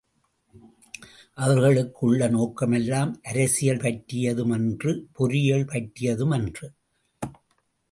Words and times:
அவர்களுக்கு 1.37 1.99
உள்ள 2.07 2.29
நோக்கமெல்லாம் 2.29 3.11
அரசியல் 3.21 3.79
பற்றியது 3.79 4.45
மன்று 4.45 5.07
பொருளியல் 5.11 5.65
பற்றியது 5.65 6.25
மன்று. 6.25 6.69